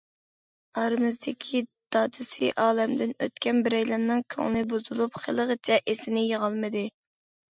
[0.83, 1.59] ئارىمىزدىكى
[1.95, 6.83] دادىسى ئالەمدىن ئۆتكەن بىرەيلەننىڭ كۆڭلى بۇزۇلۇپ، خېلىغىچە ئېسىنى يىغالمىدى.